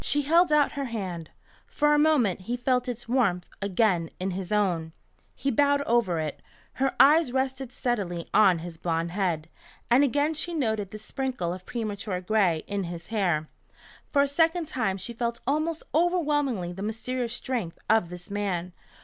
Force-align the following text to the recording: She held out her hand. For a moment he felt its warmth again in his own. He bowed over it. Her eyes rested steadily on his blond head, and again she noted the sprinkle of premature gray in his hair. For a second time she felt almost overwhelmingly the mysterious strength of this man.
She 0.00 0.22
held 0.22 0.52
out 0.52 0.72
her 0.72 0.86
hand. 0.86 1.30
For 1.68 1.94
a 1.94 1.96
moment 2.00 2.40
he 2.50 2.56
felt 2.56 2.88
its 2.88 3.08
warmth 3.08 3.46
again 3.62 4.10
in 4.18 4.32
his 4.32 4.50
own. 4.50 4.90
He 5.36 5.48
bowed 5.52 5.80
over 5.82 6.18
it. 6.18 6.42
Her 6.72 6.96
eyes 6.98 7.30
rested 7.30 7.70
steadily 7.72 8.26
on 8.34 8.58
his 8.58 8.78
blond 8.78 9.12
head, 9.12 9.48
and 9.88 10.02
again 10.02 10.34
she 10.34 10.54
noted 10.54 10.90
the 10.90 10.98
sprinkle 10.98 11.54
of 11.54 11.66
premature 11.66 12.20
gray 12.20 12.64
in 12.66 12.82
his 12.90 13.06
hair. 13.14 13.48
For 14.12 14.22
a 14.22 14.26
second 14.26 14.66
time 14.66 14.96
she 14.96 15.12
felt 15.12 15.38
almost 15.46 15.84
overwhelmingly 15.94 16.72
the 16.72 16.82
mysterious 16.82 17.34
strength 17.34 17.78
of 17.88 18.08
this 18.08 18.28
man. 18.28 18.72